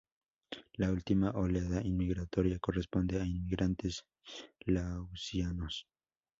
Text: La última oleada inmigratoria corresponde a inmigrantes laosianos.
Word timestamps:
La 0.77 0.91
última 0.91 1.29
oleada 1.29 1.83
inmigratoria 1.83 2.57
corresponde 2.57 3.21
a 3.21 3.25
inmigrantes 3.27 4.03
laosianos. 4.65 5.85